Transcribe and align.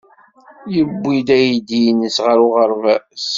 Yewwi-d 0.73 1.29
aydi-nnes 1.37 2.17
ɣer 2.25 2.37
uɣerbaz. 2.45 3.23